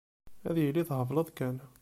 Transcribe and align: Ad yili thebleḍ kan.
Ad 0.49 0.55
yili 0.63 0.83
thebleḍ 0.89 1.27
kan. 1.37 1.57